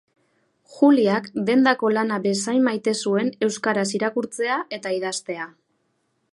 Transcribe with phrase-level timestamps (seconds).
[0.75, 5.51] Juliak dendako lana bezain maitea zuen euskaraz irakurtzea eta idaztea.